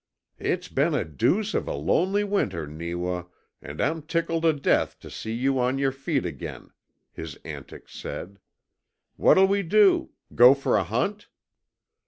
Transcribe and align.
"It's 0.39 0.67
been 0.67 0.95
a 0.95 1.05
deuce 1.05 1.53
of 1.53 1.67
a 1.67 1.75
lonely 1.75 2.23
winter, 2.23 2.65
Neewa, 2.65 3.25
and 3.61 3.79
I'm 3.79 4.01
tickled 4.01 4.41
to 4.41 4.51
death 4.51 4.97
to 5.01 5.11
see 5.11 5.31
you 5.33 5.59
on 5.59 5.77
your 5.77 5.91
feet 5.91 6.25
again," 6.25 6.71
his 7.13 7.35
antics 7.45 7.93
said. 7.93 8.39
"What'll 9.15 9.45
we 9.45 9.61
do? 9.61 10.09
Go 10.33 10.55
for 10.55 10.75
a 10.75 10.83
hunt?" 10.83 11.27